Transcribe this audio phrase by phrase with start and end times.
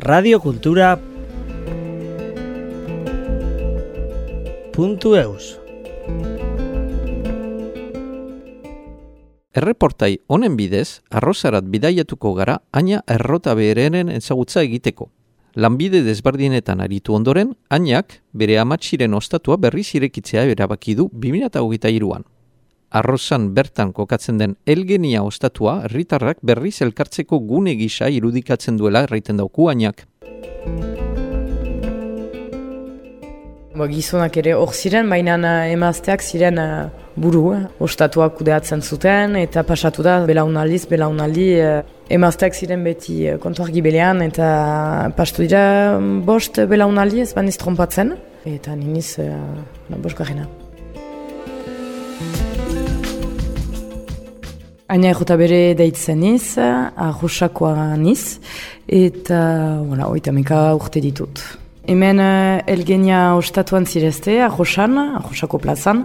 [0.00, 1.00] Radio Kultura
[5.18, 5.58] eus.
[9.52, 15.10] Erreportai honen bidez, arrozarat bidaiatuko gara, aina errota beherenen ezagutza egiteko.
[15.56, 22.22] Lanbide desberdinetan aritu ondoren, ainak bere amatxiren ostatua berriz irekitzea erabaki du 2008an.
[22.88, 29.68] Arrozan bertan kokatzen den elgenia ostatua, herritarrak berriz elkartzeko gune gisa irudikatzen duela erraiten dauku
[29.68, 30.06] ainak.
[33.76, 37.60] Ba, gizonak ere hor ziren, baina eh, emazteak ziren uh, buru, eh.
[37.84, 44.24] ostatuak kudeatzen zuten, eta pasatu da belaunaldiz, belaunaldi, uh, emazteak ziren beti uh, kontuargi belean,
[44.24, 48.16] eta pastu dira mm, bost belaunaldi ez baniz trompatzen,
[48.48, 49.36] eta niniz uh,
[50.00, 50.48] bost garrina.
[54.88, 58.38] Aina errota bere deitzen niz, ahosakoa niz,
[58.88, 59.40] eta
[59.84, 61.42] voilà, oitameka urte ditut.
[61.88, 66.02] Hemen uh, Elgenia ostatuan zirezte, ahosan, ahosako plazan.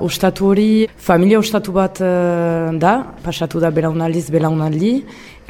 [0.00, 4.94] Ostatu hori, familia ostatu bat uh, da, pasatu da belaunaldiz belaunaldi.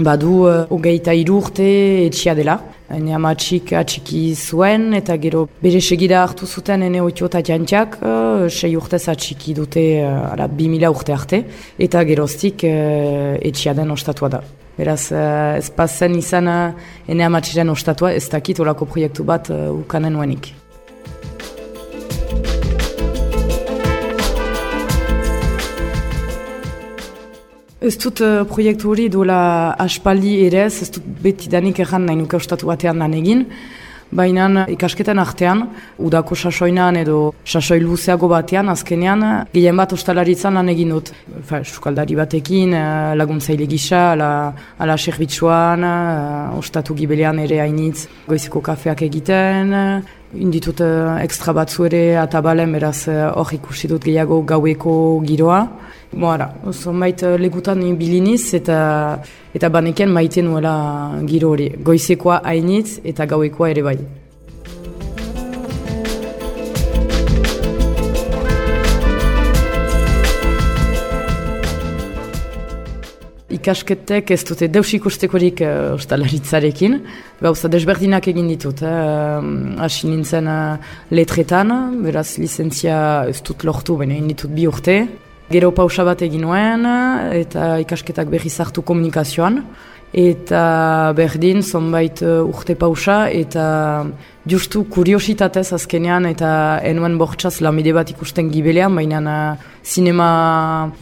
[0.03, 1.69] Badu uh, hogeita irurte
[2.09, 2.59] etxia dela.
[2.91, 8.49] Hene amatxik atxiki zuen eta gero bere segira hartu zuten hene oitio eta jantiak, uh,
[8.51, 11.45] sei urtez atxiki dute uh, bi mila urte arte.
[11.79, 14.47] Eta geroztik uh, etxia den ostatua da.
[14.79, 19.73] Beraz, uh, ez pasen izan uh, ene amatxiren ostatua, ez dakit olako proiektu bat uh,
[19.75, 20.53] ukanen nuenik.
[27.79, 29.41] Ez dut uh, proiektu hori duela
[29.83, 33.45] aspaldi ere ez, dut beti danik erran nahi nuke ostatu batean lan egin.
[34.11, 35.67] Baina ikasketen artean,
[36.01, 41.13] udako sasoinan edo sasoi luzeago batean, azkenean, gehien bat ostalaritzan lan egin dut.
[41.45, 44.31] Fa, sukaldari batekin, eh, laguntzaile gisa, ala,
[44.79, 49.75] ala serbitzuan, uh, ostatu gibelean ere hainitz, goiziko kafeak egiten,
[50.35, 50.81] inditut
[51.23, 55.63] ekstra batzu ere atabalen, beraz hor ikusi dut gehiago gaueko giroa.
[56.13, 59.21] Boara, zonbait uh, legutan biliniz eta
[59.55, 61.69] eta baneken maite nuela giro hori.
[61.85, 63.99] Goizekoa hainitz eta gauekoa ere bai.
[73.59, 76.99] Ikasketek ez dute deus ikustekorik uh, ostalaritzarekin.
[77.43, 78.83] Gauza desberdinak egin ditut.
[78.87, 79.49] Eh?
[79.83, 81.73] Hasi nintzen uh, letretan,
[82.05, 82.99] beraz licentzia
[83.31, 84.99] ez dut lortu, baina egin ditut bi urte.
[85.49, 86.85] Gero pausa bat egin nuen,
[87.33, 89.63] eta ikasketak berri zartu komunikazioan.
[90.17, 94.07] Eta berdin, zonbait uh, urte pausa, eta
[94.49, 100.29] justu kuriositatez azkenean, eta enuen bortxaz lamide bat ikusten gibelean, baina sinema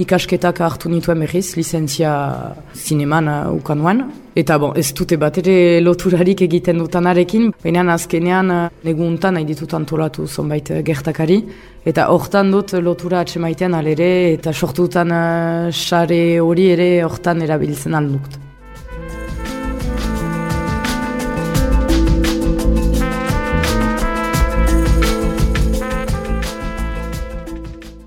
[0.03, 4.01] ikasketak hartu nituen berriz, licentzia zineman uh, ukan nuen.
[4.35, 9.73] Eta bon, ez dute bat ere loturarik egiten dutanarekin, baina azkenean uh, neguntan nahi ditut
[9.79, 11.45] antolatu zonbait uh, gertakari.
[11.87, 18.41] Eta hortan dut lotura atxemaitean alere, eta sortutan uh, sare hori ere hortan erabiltzen aldukt.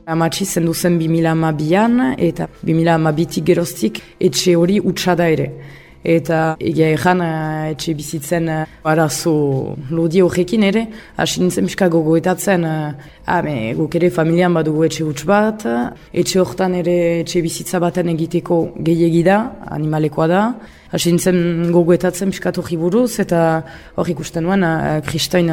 [0.09, 5.52] Amatsi zendu zen 2012an eta 2012tik geroztik etxe hori utxada ere.
[6.04, 10.86] Eta egia egan uh, etxe bizitzen uh, arazo lodi horrekin ere,
[11.20, 15.66] hasi nintzen pixka gogoetatzen, uh, ame, guk ere familian badugu etxe huts bat,
[16.14, 16.96] etxe hortan ere
[17.26, 19.42] etxe bizitza baten egiteko gehiegi da,
[19.76, 20.44] animalekoa da,
[20.94, 23.62] hasi nintzen gogoetatzen piskatu buruz eta
[23.98, 24.64] hor ikusten nuen
[25.06, 25.52] kristain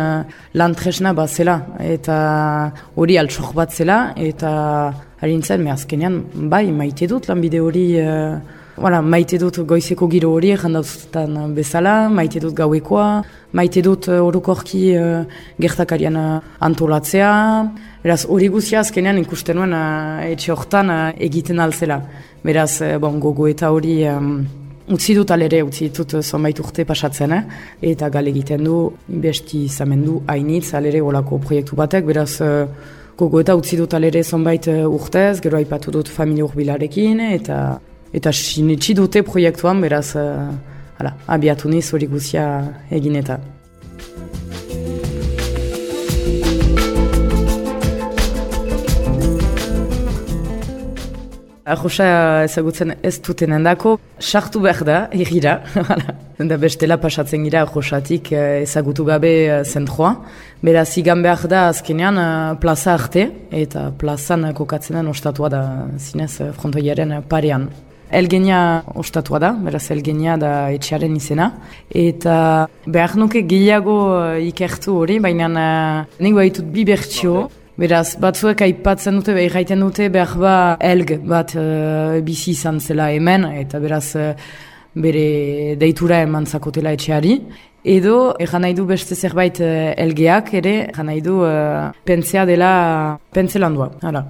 [0.54, 6.70] lan tresna bat zela eta hori altsok bat zela eta hari nintzen, me azkenean, bai,
[6.70, 8.38] maite dut lanbide hori uh,
[8.76, 13.22] Voilà, maite dut goizeko giro hori, jandauzutan bezala, maite dut gauekoa,
[13.56, 15.22] maite dut orokorki uh,
[15.56, 17.30] gertakarian uh, antolatzea.
[18.02, 20.98] Beraz, hori guzia azkenean ikusten nuen uh, etxe hortan uh,
[21.28, 22.02] egiten alzela.
[22.44, 24.38] Beraz, bon, gogo eta hori um,
[24.86, 27.40] Utsi dut alere, utzi eh, zonbait urte pasatzen, eh?
[27.90, 32.38] eta gale egiten du, besti izamen du, hainitz, alere olako proiektu batek, beraz,
[33.18, 37.80] gogo eta utzi dut alere zonbait urtez, gero aipatu dut familia urbilarekin, eta
[38.16, 40.48] eta sinetsi dute proiektuan, beraz, uh,
[40.98, 42.46] hala, abiatu niz hori guzia
[42.90, 43.38] egin eta.
[51.66, 55.56] Arroxa ezagutzen ez duten endako, sartu behar da, irira,
[56.50, 60.12] da bestela pasatzen gira arroxatik eh, ezagutu gabe eh, zentroa.
[60.62, 62.28] Beraz, igan behar da azkenean eh,
[62.62, 65.64] plaza arte, eta plazan kokatzen den ostatua da
[65.98, 67.66] zinez frontoiaren parean.
[68.10, 71.50] Elgenia ostatua da, beraz Elgenia da etxearen izena.
[71.90, 77.48] Eta behar nuke gehiago uh, ikertu hori, baina uh, nik baitut bi bertxio.
[77.76, 83.10] Beraz, batzuek aipatzen dute, behar gaiten dute, behar ba elg bat uh, bizi izan zela
[83.12, 84.14] hemen, eta beraz
[84.96, 87.36] bere deitura eman zakotela etxeari.
[87.86, 91.36] Edo, egan nahi du beste zerbait elgeak ere, egan nahi du
[92.08, 92.72] pentsea dela
[93.34, 93.92] pentselandua.
[94.02, 94.24] Hala.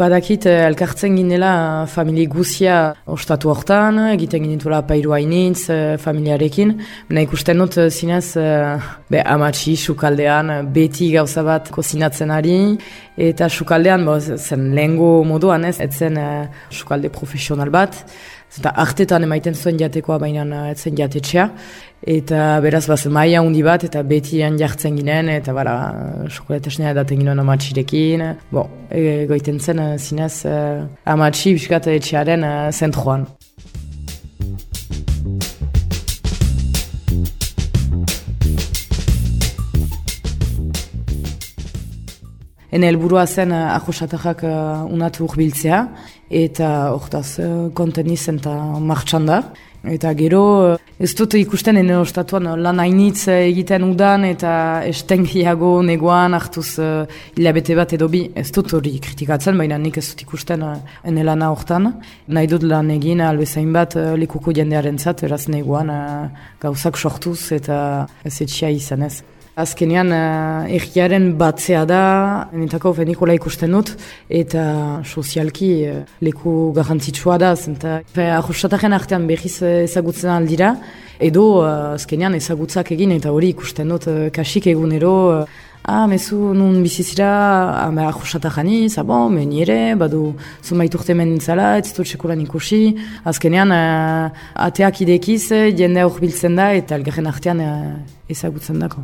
[0.00, 1.50] Badakit eh, elkartzen ginela
[1.82, 6.72] eh, familie guzia ostatu hortan, egiten ginituela pairu hainitz eh, familiarekin.
[7.10, 8.24] Baina ikusten dut zinez,
[9.12, 12.56] be, amatxi, sukaldean, beti gauza bat kozinatzen ari.
[13.20, 16.16] Eta sukaldean, bo, zen lehengo moduan ez, etzen
[16.72, 18.00] sukalde profesional bat.
[18.50, 21.44] Zeta artetan emaiten zuen jatekoa baina etzen jatetxea.
[22.14, 25.74] Eta beraz, baz, maia hundi bat, eta beti jartzen ginen, eta bara,
[26.34, 28.24] xokolatesnea daten ginen amatxirekin.
[28.50, 30.56] Bo, e, goiten zen, e, zinez, e,
[31.04, 33.28] amatxi biskat etxearen e, zentroan.
[42.70, 45.80] Hene helburua zen uh, ahosatajak uh, unatu urbiltzea,
[46.30, 47.40] eta hortaz
[47.74, 49.42] konten izen eta martxan da.
[49.80, 54.50] Eta gero, ez dut ikusten ene ostatuan lan hainitz egiten udan eta
[54.84, 57.06] estengiago negoan hartuz uh,
[57.38, 58.26] hilabete bat edo bi.
[58.36, 60.76] Ez dut hori kritikatzen, baina nik ez dut ikusten uh,
[61.08, 61.94] ene lana hortan.
[62.28, 66.28] Nahi dut lan egin albezain bat uh, lekuko jendearen zat, eraz negoan uh,
[66.60, 69.22] gauzak sortuz eta ez etxia izan ez.
[69.58, 72.02] Azkenean, uh, egiaren batzea da,
[72.54, 73.94] enetako fenikola ikusten dut,
[74.28, 74.64] eta
[75.04, 78.00] sozialki uh, leku garrantzitsua da, zenta
[78.38, 80.76] ahosataren artean behiz ezagutzen aldira,
[81.18, 86.36] edo uh, azkenean ezagutzak egin, eta hori ikusten dut uh, kasik egunero, uh, Ah, mezu
[86.54, 87.26] nun bizizira,
[87.88, 92.96] ah, ahosata jani, zabo, meni ere, badu zumait urte menintzala, ez dut sekulan ikusi.
[93.24, 95.48] Azkenean, uh, ateak idekiz,
[95.80, 97.96] jende hor da, eta elgarren artean uh,
[98.28, 99.02] ezagutzen dako.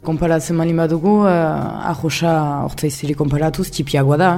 [0.00, 2.88] Konparatzen mani badugu, uh, ahosa orta
[3.18, 4.30] konparatuz, tipiagoa da.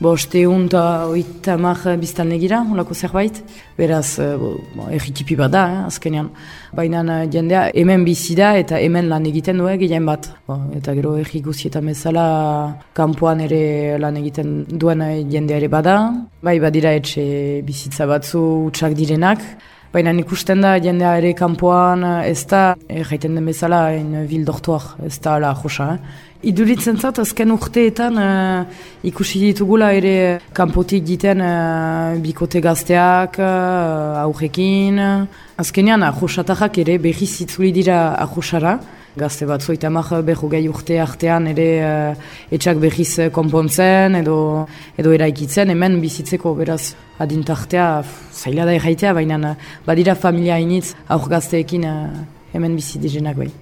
[0.00, 3.42] Boste egun eta oita mar biztan negira, olako zerbait.
[3.76, 6.30] Beraz, uh, erri tipi bat da, eh, azkenean.
[6.72, 10.30] Baina uh, jendea hemen bizi da eta hemen lan egiten du egin bat.
[10.46, 15.98] Bo, eta gero erri guzietan bezala kanpoan ere lan egiten duen jendea ere bada.
[16.42, 18.40] Bai badira etxe bizitza batzu
[18.70, 19.44] utxak direnak.
[19.90, 25.00] Baina ikusten da jendea ere kanpoan ez da, e, jaiten den bezala, en vil doktoak,
[25.02, 25.94] ez da ala josa.
[25.96, 26.28] Eh?
[26.52, 28.62] Iduritzen zat, azken urteetan uh,
[29.04, 35.02] ikusi ditugula ere kanpotik diten uh, bikote gazteak, uh, aurrekin.
[35.60, 38.78] Azkenean, ajosatajak ere behi zitzuli dira ajosara.
[39.20, 42.14] Gazte bat zoita mar behu gai urte artean ere uh,
[42.56, 47.88] etxak behiz konpontzen edo, edo eraikitzen, hemen bizitzeko beraz adintartea
[48.32, 49.56] zaila da erraitea, baina
[49.86, 51.90] badira familia hainitz aur gazteekin
[52.54, 53.52] hemen bizi dizenak bai.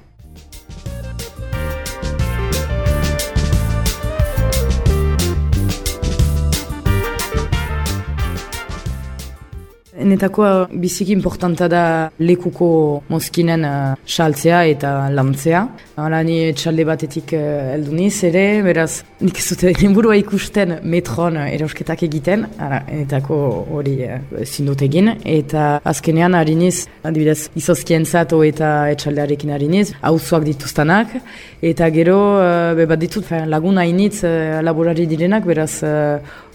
[10.09, 11.83] Enetako biziki importanta da
[12.23, 12.69] lekuko
[13.13, 15.61] moskinen uh, saltzea eta lantzea.
[16.01, 21.37] Hala ni txalde batetik uh, eldu niz ere, beraz nik ez dute denburua ikusten metron
[21.37, 23.41] uh, erosketak egiten, hala, enetako
[23.77, 31.19] hori uh, zindut egin, eta azkenean hariniz, adibidez, izozkien zato eta etxaldearekin hariniz, hauzuak dituztanak,
[31.61, 35.85] eta gero, uh, bebat ditut, laguna initz uh, laborari direnak, beraz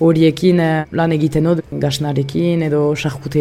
[0.02, 2.88] horiekin uh, lan egiten dut, gasnarekin edo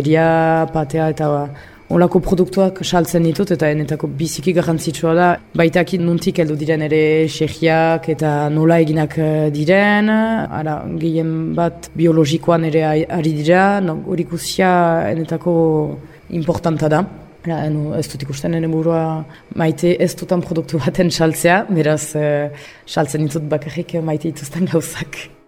[0.02, 1.49] sarkuteria, patea eta
[1.90, 5.38] olako produktuak saltzen ditut eta enetako biziki garrantzitsua da.
[5.54, 10.09] Baitakit nuntik heldu diren ere segiak eta nola eginak eh, diren.
[10.09, 13.80] Ara gehien bat biologikoan ere ari dira.
[13.80, 14.38] Hori no,
[15.11, 15.99] enetako
[16.30, 17.04] importanta da.
[17.44, 19.25] Ja, enu, ez dut ikusten ene burua
[19.56, 22.49] maite ez dutan produktu baten saltzea, beraz uh,
[22.87, 25.42] saltzen ditut bakarrik maite dituzten gauzak.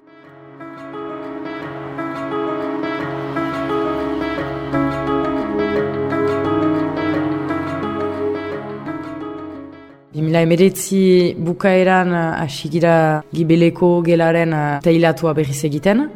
[10.34, 16.08] 2000 bukaeran eh, hasi gira gibeleko gelaren uh, teilatua berriz egiten.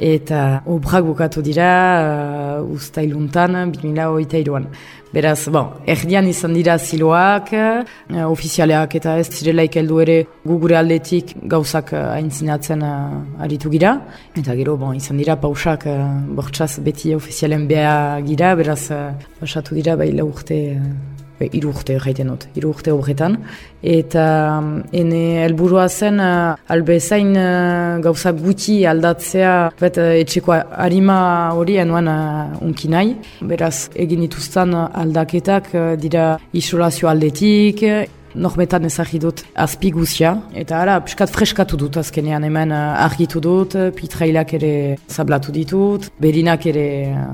[0.00, 1.68] eta obrak bukatu dira
[2.00, 4.64] uh, ustailuntan, 2008an.
[5.12, 11.34] Beraz, bon, erdian izan dira ziloak, uh, ofizialeak eta ez zirelaik heldu ere gugure aldetik
[11.54, 13.98] gauzak uh, aintzinatzen uh, aritu gira.
[14.40, 16.00] Eta gero, bon, izan dira pausak uh,
[16.38, 19.10] bortxaz beti ofizialen beha gira, beraz, uh,
[19.42, 20.60] pasatu dira bai urte
[21.48, 23.38] iru urte jaiten dut, iru urte horretan.
[23.82, 24.24] Eta
[24.92, 31.18] ene helburua zen uh, albezain uh, gauza guti aldatzea bet, uh, etxeko harima
[31.56, 33.16] hori anuan uh, unki nahi.
[33.40, 37.84] Beraz, egin dituzten aldaketak dira isolazio aldetik,
[38.34, 40.34] normetan ezagidut azpi guzia.
[40.54, 44.72] Eta ara, piskat freskatu dut azkenean hemen uh, argitu dut, pitrailak ere
[45.08, 46.86] zablatu ditut, berinak ere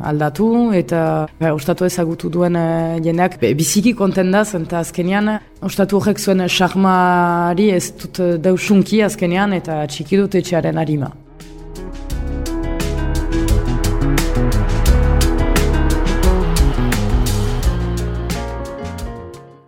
[0.05, 1.03] aldatu, eta
[1.41, 5.37] ba, ostatu ezagutu duen uh, jendeak be, biziki kontendaz, eta azkenean
[5.67, 11.13] ostatu horrek zuen charmari ez dut deusunki azkenean, eta txiki dut etxearen harima.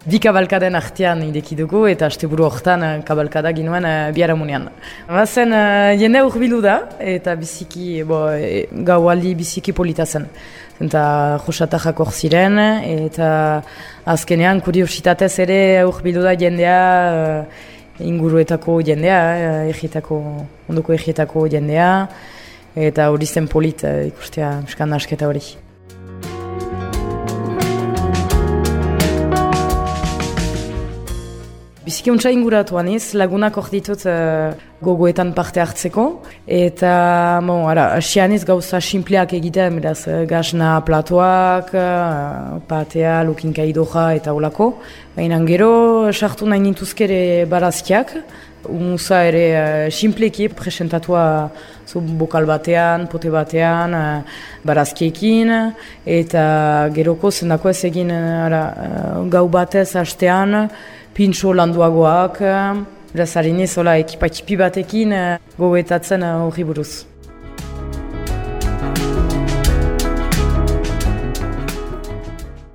[0.09, 4.69] Bi kabalkaden artean ideki dugu eta asteburu hortan eh, kabalkada ginuen uh, eh, biharamunean.
[5.09, 10.25] Bazen uh, jende urbilu da eta biziki, bo, e, gau aldi biziki polita zen.
[10.81, 11.03] Eta
[11.45, 13.29] josatajak hor ziren eta
[14.09, 16.81] azkenean kuriositatez ere urbilu da jendea
[17.99, 19.23] inguruetako jendea,
[19.75, 20.23] egietako,
[20.71, 21.93] ondoko egietako jendea
[22.89, 25.68] eta hori zen polit ikustea muskan asketa hori.
[31.89, 34.51] Biziki untsa inguratuan iz, lagunak hor ditut uh,
[34.85, 36.03] gogoetan parte hartzeko.
[36.45, 36.91] Eta,
[37.47, 44.11] bon, ara, asian ez gauza simpleak egiten, beraz, uh, gazna platoak, uh, patea, lukinka idoja
[44.19, 44.75] eta olako.
[45.17, 45.71] Baina gero,
[46.13, 48.13] sartu nahi nintuzkere barazkiak,
[48.69, 51.49] Umusa ere uh, simpleki presentatua
[51.89, 55.55] zu bokal batean, pote batean, uh, barazkiekin,
[56.05, 56.45] eta
[56.93, 60.67] geroko zendako ez egin uh, gau batez hastean,
[61.19, 62.37] pintxo landuagoak,
[63.11, 67.05] beraz harin ez hola ekipa batekin eh, gogoetatzen eh, hori buruz.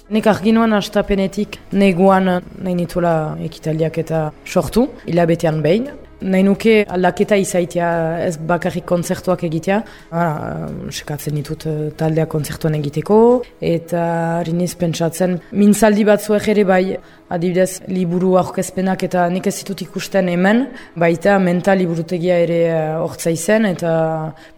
[0.09, 5.87] Nik argi nuen astapenetik neguan nahi nituela ekitaliak eta sortu, hilabetean behin.
[6.23, 7.87] Nahi nuke aldaketa izaitea
[8.23, 9.79] ez bakarrik konzertuak egitea.
[10.11, 13.17] Hala, sekatzen ditut eh, taldea konzertuan egiteko.
[13.73, 14.05] Eta
[14.39, 16.83] hariniz pentsatzen, mintzaldi batzuek ere bai
[17.33, 20.67] adibidez liburu aurkezpenak eta nik ez ditut ikusten hemen,
[20.99, 23.93] baita mental liburutegia ere uh, hortza izen, eta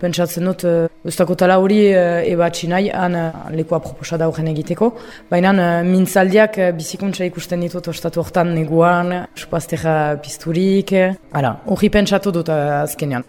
[0.02, 0.74] pentsatzen dut uh,
[1.08, 3.16] ustako tala hori ebatxi nahi, han
[3.56, 4.92] lekoa proposada horren egiteko,
[5.32, 5.54] baina
[5.88, 9.96] mintzaldiak bizikuntza ikusten ditut ostatu hortan neguan, espazteja
[10.26, 10.92] pizturik,
[11.56, 13.26] uh, hori pentsatu dut uh, azkenean.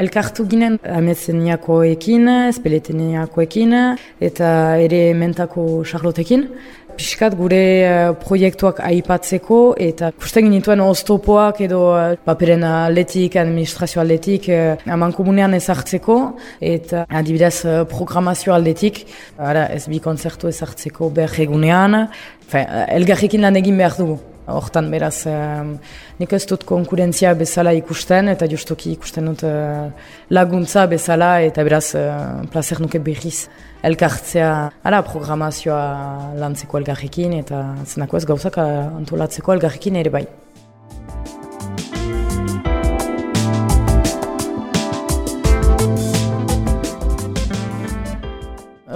[0.00, 2.28] Elkartu ginen amezeniakoekin,
[3.42, 3.74] ekin,
[4.20, 6.46] eta ere mentako charlotekin.
[7.00, 14.50] Piskat gure uh, proiektuak aipatzeko eta kusten ginituen oztopoak edo uh, paperen atletik, administrazio atletik
[14.52, 16.18] uh, aman komunean ezartzeko
[16.60, 19.06] eta adibidez uh, programazio atletik,
[19.38, 22.02] ara ez bi konzertu ezartzeko behar egunean,
[22.52, 25.66] elgarrekin lan egin behar dugu hortan beraz uh,
[26.20, 29.90] nik ez dut konkurentzia bezala ikusten eta justuki ikusten dut uh,
[30.30, 33.48] laguntza bezala eta beraz uh, placer nuke behiz
[33.86, 34.50] elkartzea
[34.84, 40.26] ala programazioa lantzeko elgarrekin eta zenako ez gauzak antolatzeko elgarrekin ere bai.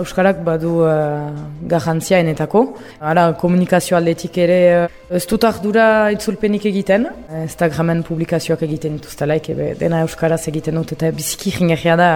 [0.04, 1.30] Euskarak badu uh,
[1.70, 2.64] garrantzia enetako.
[3.00, 7.06] Hala, komunikazio aldetik ere uh, ez dut ardura itzulpenik egiten.
[7.40, 12.10] Instagramen publikazioak egiten dituztelaik, ebe dena Euskaraz egiten dut eta biziki jingerria da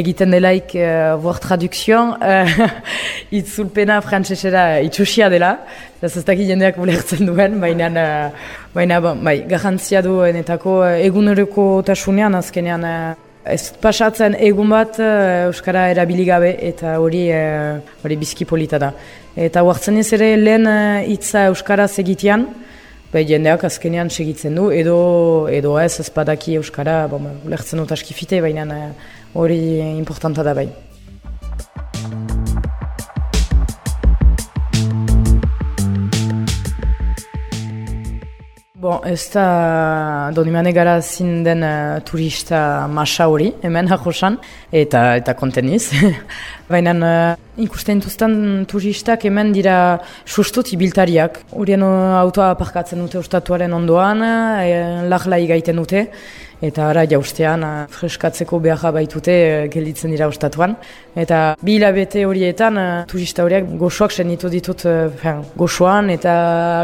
[0.00, 2.56] egiten delaik uh, word traduction uh,
[3.40, 5.58] itzulpena frantzesera itxusia dela.
[6.00, 12.40] Ez ez dakit jendeak bulertzen duen, baina, uh, baina bai, garrantzia du enetako eguneroko tasunean
[12.40, 12.84] azkenean
[13.46, 18.90] Ez pasatzen egun bat uh, Euskara erabiligabe eta hori uh, hori bizki polita da.
[19.36, 22.48] Eta huartzen ez ere lehen uh, hitza Euskara segitian,
[23.12, 24.96] bai jendeak azkenean segitzen du, edo,
[25.52, 28.66] edo ez ez badaki Euskara, bon, lehtzen dut askifite, baina
[29.36, 29.60] hori
[29.94, 30.66] importanta da bai.
[38.76, 42.58] Bon, ez da donimane gara zinden uh, turista
[42.92, 44.36] masa hori, hemen hakosan,
[44.68, 45.86] eta, eta konteniz.
[46.68, 49.76] Baina uh, ikusten duzten turistak hemen dira
[50.26, 51.38] sustut ibiltariak.
[51.56, 56.10] Horien uh, autoa aparkatzen dute ostatuaren ondoan, uh, lahlai gaiten dute
[56.64, 60.76] eta ara jaustean uh, freskatzeko behar baitute uh, gelditzen dira ostatuan.
[61.16, 66.36] Eta bi hilabete horietan uh, turista horiek goxoak senitu ditut uh, goxoan eta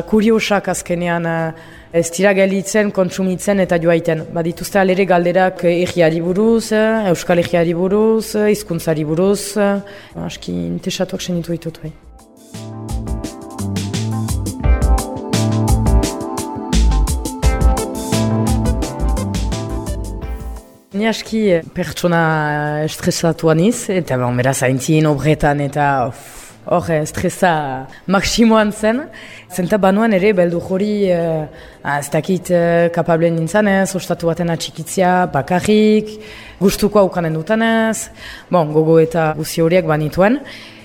[0.09, 4.25] kuriosak azkenean uh, ez dira gelditzen, kontsumitzen eta joaiten.
[4.33, 9.59] Badituzte alere galderak egiari buruz, euskal egiari buruz, hizkuntzari buruz,
[10.25, 11.93] aski intesatuak senitu ditut bai.
[20.93, 21.39] Ni aski
[21.73, 22.23] pertsona
[22.85, 25.87] estresatuan iz, eta bon, beraz haintzien obretan eta
[26.67, 27.53] hor eh, estresa
[28.07, 29.05] maksimoan zen.
[29.53, 31.47] Zenta banuan ere beldu jori uh,
[31.99, 36.09] ez dakit uh, kapablen nintzen ostatu baten atxikitzia, bakarrik,
[36.61, 38.09] gustuko haukanen dutanez,
[38.51, 40.41] bon, gogo eta guzi horiek banituen.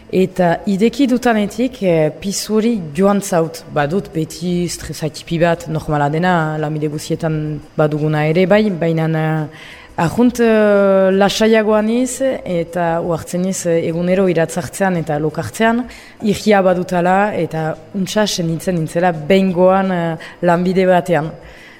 [0.07, 7.59] Eta ideki dutanetik eh, pisuri joan zaut badut beti stresaitipi bat normala dena, lamide guzietan
[7.75, 9.49] baduguna ere bai, baina
[9.97, 15.79] Ahunt uh, lasaiagoan iz eta uartzen iz eh, egunero iratzartzean eta lokartzean
[16.21, 21.31] irgia badutala eta untsa senitzen nintzela behingoan uh, lanbide batean.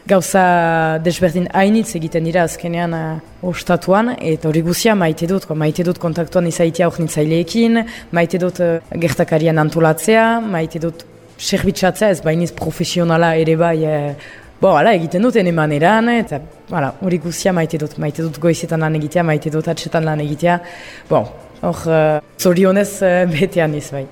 [0.09, 3.05] Gauza desberdin hainitz egiten dira azkenean uh,
[3.45, 7.83] ostatuan eta hori guzia maite dut, maite dut kontaktuan izaitia hor nintzaileekin,
[8.17, 11.05] maite dut uh, gertakarian antolatzea, maite dut
[11.38, 13.77] serbitzatzea ez bainiz profesionala ere bai
[14.57, 16.39] Bo, ala, egiten dut ene maneran, eta
[17.05, 20.55] hori guzia maite dut, maite dut goizetan lan egitea, maite dut atxetan lan egitea.
[21.11, 21.19] Bo,
[21.61, 24.07] hor, uh, zorionez uh, betean iz, bai.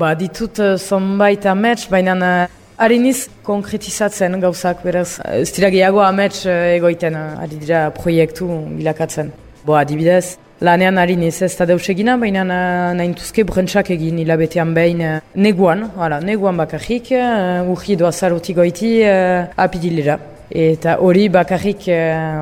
[0.00, 6.46] Ba, ditut uh, zonbait amets, baina uh, hariniz konkretizatzen gauzak, beraz, ez dira gehiago amets
[6.48, 8.48] uh, egoiten, uh, ari dira proiektu
[8.80, 9.28] bilakatzen.
[9.68, 11.86] Bo, adibidez, Lanean harin ez ez da deus
[12.20, 18.12] baina nahi tuzke brentsak egin hilabetean behin uh, neguan, hala, neguan bakarrik, uh, urri doa
[18.12, 20.18] zaruti goiti uh, apidilera.
[20.50, 21.88] Eta hori bakarrik,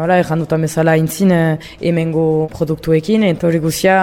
[0.02, 1.32] hola, erran dutan bezala intzin
[1.80, 3.94] emengo produktuekin, eta hori guzia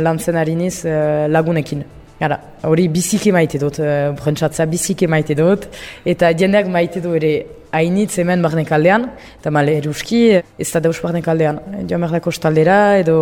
[0.00, 1.84] lantzen hariniz uh, lagunekin.
[2.22, 2.36] Gara,
[2.68, 5.64] hori biziki maite dut, uh, brentsatzea biziki maite dut,
[6.06, 7.32] eta jendeak maite du ere
[7.74, 9.08] hainitz hemen barnek aldean,
[9.40, 11.58] eta male eruski, ez da deus barnek aldean.
[11.90, 13.16] Joan berdako staldera, edo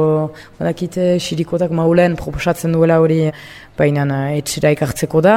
[0.58, 3.22] badakite xirikotak maulen proposatzen duela hori
[3.78, 5.36] baina eh, etxera ikartzeko da.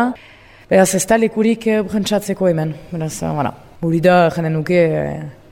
[0.67, 2.73] Beraz ez da lekurik eh, brentsatzeko hemen.
[2.91, 3.53] Beraz, voilà.
[3.79, 4.81] Hori da, jenen nuke,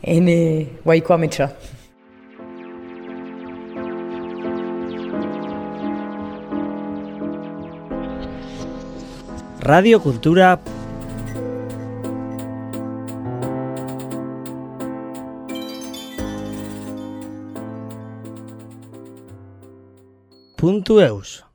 [0.02, 0.42] ene
[0.84, 1.54] guaiko ametsa.
[9.63, 10.60] Radio Cultura
[20.58, 21.45] puntu eus.